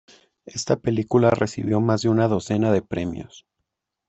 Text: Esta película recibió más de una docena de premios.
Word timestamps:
Esta 0.47 0.77
película 0.77 1.29
recibió 1.29 1.79
más 1.79 2.01
de 2.01 2.09
una 2.09 2.27
docena 2.27 2.71
de 2.71 2.81
premios. 2.81 3.45